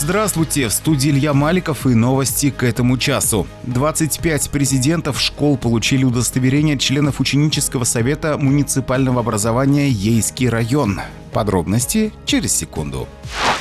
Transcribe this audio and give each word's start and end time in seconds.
Здравствуйте, 0.00 0.68
в 0.68 0.72
студии 0.72 1.10
Илья 1.10 1.34
Маликов 1.34 1.84
и 1.84 1.88
новости 1.88 2.50
к 2.50 2.62
этому 2.62 2.98
часу. 2.98 3.48
25 3.64 4.48
президентов 4.50 5.20
школ 5.20 5.56
получили 5.56 6.04
удостоверение 6.04 6.78
членов 6.78 7.18
ученического 7.18 7.82
совета 7.82 8.38
муниципального 8.38 9.18
образования 9.18 9.88
Ейский 9.88 10.48
район. 10.48 11.00
Подробности 11.32 12.12
через 12.26 12.54
секунду. 12.54 13.08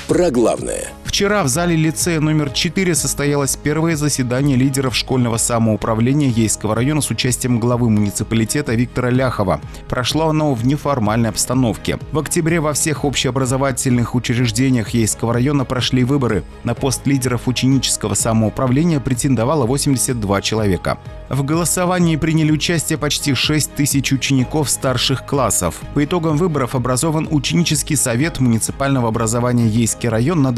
Про 0.08 0.30
главное. 0.30 0.90
Вчера 1.08 1.42
в 1.42 1.48
зале 1.48 1.78
лицея 1.78 2.20
номер 2.20 2.50
4 2.50 2.94
состоялось 2.94 3.56
первое 3.56 3.96
заседание 3.96 4.58
лидеров 4.58 4.94
школьного 4.94 5.38
самоуправления 5.38 6.28
Ейского 6.28 6.76
района 6.76 7.00
с 7.00 7.10
участием 7.10 7.62
главы 7.62 7.90
муниципалитета 7.90 8.76
Виктора 8.76 9.10
Ляхова. 9.10 9.62
Прошло 9.88 10.28
оно 10.28 10.54
в 10.54 10.66
неформальной 10.66 11.30
обстановке. 11.30 11.98
В 12.12 12.20
октябре 12.20 12.60
во 12.60 12.74
всех 12.74 13.06
общеобразовательных 13.06 14.16
учреждениях 14.16 14.90
Ейского 14.90 15.34
района 15.34 15.64
прошли 15.64 16.04
выборы. 16.04 16.44
На 16.66 16.76
пост 16.76 17.08
лидеров 17.08 17.48
ученического 17.48 18.14
самоуправления 18.14 19.00
претендовало 19.00 19.66
82 19.66 20.42
человека. 20.42 20.98
В 21.30 21.44
голосовании 21.44 22.16
приняли 22.16 22.52
участие 22.52 22.98
почти 22.98 23.34
6 23.34 23.76
тысяч 23.76 24.12
учеников 24.12 24.70
старших 24.70 25.26
классов. 25.26 25.82
По 25.94 26.04
итогам 26.04 26.38
выборов 26.38 26.76
образован 26.76 27.28
ученический 27.32 27.96
совет 27.96 28.40
муниципального 28.40 29.10
образования 29.10 29.68
Ейский 29.68 30.10
район 30.10 30.42
на 30.42 30.54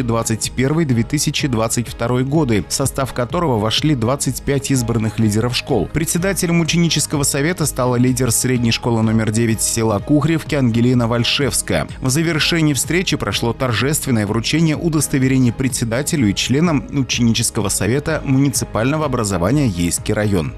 2021-2022 0.00 2.22
годы, 2.24 2.64
в 2.68 2.72
состав 2.72 3.12
которого 3.12 3.58
вошли 3.58 3.94
25 3.94 4.70
избранных 4.72 5.18
лидеров 5.18 5.56
школ. 5.56 5.88
Председателем 5.92 6.60
ученического 6.60 7.22
совета 7.22 7.66
стала 7.66 7.96
лидер 7.96 8.30
средней 8.30 8.72
школы 8.72 9.02
номер 9.02 9.30
9 9.30 9.60
села 9.60 9.98
Кухревки 9.98 10.54
Ангелина 10.54 11.08
Вальшевская. 11.08 11.88
В 12.00 12.10
завершении 12.10 12.74
встречи 12.74 13.16
прошло 13.16 13.52
торжественное 13.52 14.26
вручение 14.26 14.76
удостоверений 14.76 15.52
председателю 15.52 16.28
и 16.28 16.34
членам 16.34 16.86
ученического 16.90 17.68
совета 17.68 18.22
муниципального 18.24 19.06
образования 19.06 19.68
Ейский 19.68 20.14
район. 20.14 20.54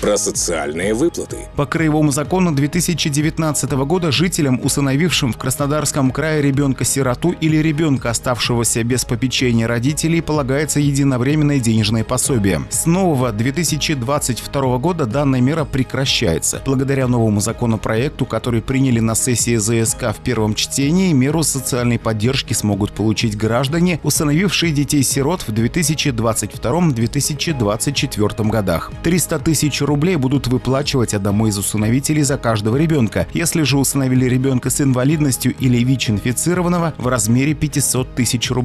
Про 0.00 0.16
социальные 0.16 0.94
выплаты. 0.94 1.36
По 1.56 1.66
краевому 1.66 2.10
закону 2.10 2.52
2019 2.52 3.72
года 3.72 4.12
жителям, 4.12 4.60
усыновившим 4.62 5.32
в 5.32 5.36
Краснодарском 5.36 6.10
крае 6.10 6.42
ребенка-сироту 6.42 7.34
или 7.40 7.56
ребенка, 7.56 8.10
оставшегося 8.10 8.71
без 8.80 9.04
попечения 9.04 9.68
родителей, 9.68 10.22
полагается 10.22 10.80
единовременное 10.80 11.60
денежное 11.60 12.04
пособие. 12.04 12.62
С 12.70 12.86
нового 12.86 13.32
2022 13.32 14.78
года 14.78 15.04
данная 15.04 15.42
мера 15.42 15.64
прекращается. 15.64 16.62
Благодаря 16.64 17.08
новому 17.08 17.40
законопроекту, 17.40 18.24
который 18.24 18.62
приняли 18.62 19.00
на 19.00 19.14
сессии 19.14 19.56
ЗСК 19.56 20.14
в 20.16 20.20
первом 20.24 20.54
чтении, 20.54 21.12
меру 21.12 21.42
социальной 21.42 21.98
поддержки 21.98 22.54
смогут 22.54 22.92
получить 22.92 23.36
граждане, 23.36 24.00
усыновившие 24.02 24.72
детей-сирот 24.72 25.42
в 25.42 25.50
2022-2024 25.50 28.48
годах. 28.48 28.90
300 29.02 29.38
тысяч 29.40 29.82
рублей 29.82 30.16
будут 30.16 30.46
выплачивать 30.46 31.12
одному 31.12 31.48
из 31.48 31.58
усыновителей 31.58 32.22
за 32.22 32.38
каждого 32.38 32.76
ребенка. 32.76 33.26
Если 33.34 33.62
же 33.62 33.76
усыновили 33.76 34.24
ребенка 34.24 34.70
с 34.70 34.80
инвалидностью 34.80 35.54
или 35.58 35.84
ВИЧ-инфицированного 35.84 36.94
в 36.96 37.06
размере 37.06 37.52
500 37.54 38.14
тысяч 38.14 38.50
рублей 38.50 38.61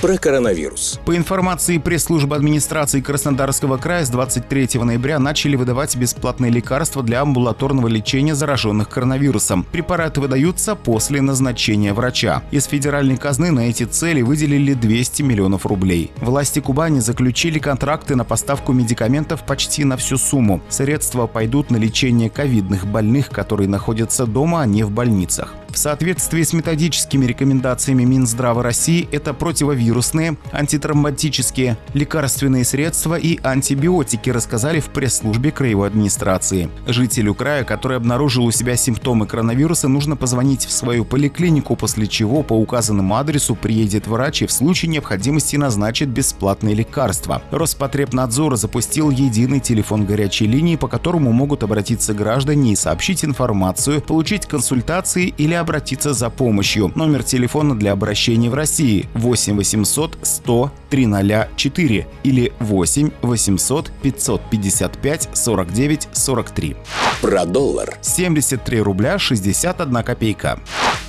про 0.00 0.16
коронавирус. 0.16 0.98
По 1.04 1.14
информации 1.16 1.78
пресс-службы 1.78 2.34
администрации 2.34 3.00
Краснодарского 3.00 3.76
края, 3.76 4.04
с 4.04 4.08
23 4.08 4.80
ноября 4.82 5.18
начали 5.18 5.56
выдавать 5.56 5.94
бесплатные 5.96 6.50
лекарства 6.50 7.02
для 7.02 7.20
амбулаторного 7.20 7.88
лечения 7.88 8.34
зараженных 8.34 8.88
коронавирусом. 8.88 9.64
Препараты 9.70 10.20
выдаются 10.20 10.74
после 10.74 11.20
назначения 11.20 11.92
врача. 11.92 12.42
Из 12.50 12.64
федеральной 12.64 13.16
казны 13.16 13.50
на 13.50 13.68
эти 13.68 13.84
цели 13.84 14.22
выделили 14.22 14.72
200 14.72 15.22
миллионов 15.22 15.66
рублей. 15.66 16.10
Власти 16.16 16.60
Кубани 16.60 17.00
заключили 17.00 17.58
контракты 17.58 18.16
на 18.16 18.24
поставку 18.24 18.72
медикаментов 18.72 19.44
почти 19.44 19.84
на 19.84 19.96
всю 19.96 20.16
сумму. 20.16 20.60
Средства 20.70 21.26
пойдут 21.26 21.70
на 21.70 21.76
лечение 21.76 22.30
ковидных 22.30 22.86
больных, 22.86 23.28
которые 23.28 23.68
находятся 23.68 24.26
дома, 24.26 24.62
а 24.62 24.66
не 24.66 24.82
в 24.82 24.90
больницах. 24.90 25.54
В 25.72 25.78
соответствии 25.78 26.42
с 26.42 26.52
методическими 26.52 27.26
рекомендациями 27.26 28.02
Минздрава 28.02 28.62
России 28.62 29.08
это 29.12 29.32
противовирусные, 29.32 30.36
антитравматические, 30.52 31.78
лекарственные 31.94 32.64
средства 32.64 33.14
и 33.14 33.38
антибиотики, 33.42 34.30
рассказали 34.30 34.80
в 34.80 34.86
пресс-службе 34.86 35.52
краевой 35.52 35.88
администрации. 35.88 36.68
Жителю 36.88 37.34
края, 37.34 37.62
который 37.62 37.96
обнаружил 37.96 38.46
у 38.46 38.50
себя 38.50 38.76
симптомы 38.76 39.26
коронавируса, 39.26 39.86
нужно 39.86 40.16
позвонить 40.16 40.66
в 40.66 40.72
свою 40.72 41.04
поликлинику, 41.04 41.76
после 41.76 42.08
чего 42.08 42.42
по 42.42 42.54
указанному 42.54 43.14
адресу 43.14 43.54
приедет 43.54 44.08
врач 44.08 44.42
и 44.42 44.46
в 44.46 44.52
случае 44.52 44.90
необходимости 44.90 45.54
назначит 45.54 46.08
бесплатные 46.08 46.74
лекарства. 46.74 47.42
Роспотребнадзор 47.52 48.56
запустил 48.56 49.10
единый 49.10 49.60
телефон 49.60 50.04
горячей 50.04 50.46
линии, 50.46 50.74
по 50.74 50.88
которому 50.88 51.30
могут 51.32 51.62
обратиться 51.62 52.12
граждане 52.12 52.72
и 52.72 52.76
сообщить 52.76 53.24
информацию, 53.24 54.02
получить 54.02 54.46
консультации 54.46 55.32
или 55.38 55.59
обратиться 55.60 56.12
за 56.12 56.30
помощью. 56.30 56.92
Номер 56.94 57.22
телефона 57.22 57.78
для 57.78 57.92
обращения 57.92 58.50
в 58.50 58.54
России 58.54 59.08
8 59.14 59.56
800 59.56 60.18
100 60.22 60.72
304 60.90 62.06
или 62.24 62.52
8 62.58 63.10
800 63.22 63.92
555 64.02 65.28
49 65.32 66.08
43. 66.12 66.76
Про 67.20 67.44
доллар. 67.44 67.98
73 68.00 68.80
рубля 68.80 69.18
61 69.18 70.02
копейка. 70.02 70.60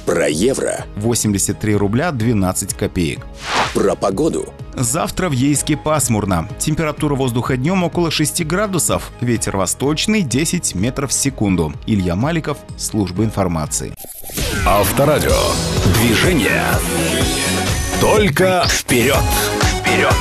Про 0.05 0.27
евро. 0.29 0.85
83 0.97 1.75
рубля 1.75 2.11
12 2.11 2.73
копеек. 2.73 3.25
Про 3.73 3.95
погоду. 3.95 4.53
Завтра 4.75 5.29
в 5.29 5.31
Ейске 5.31 5.77
пасмурно. 5.77 6.47
Температура 6.59 7.15
воздуха 7.15 7.55
днем 7.55 7.83
около 7.83 8.11
6 8.11 8.45
градусов. 8.45 9.11
Ветер 9.21 9.55
восточный 9.57 10.23
10 10.23 10.75
метров 10.75 11.11
в 11.11 11.13
секунду. 11.13 11.73
Илья 11.85 12.15
Маликов, 12.15 12.57
служба 12.77 13.23
информации. 13.23 13.93
Авторадио. 14.65 15.31
Движение. 15.95 16.65
Только 18.01 18.63
вперед. 18.67 19.15
Вперед. 19.79 20.15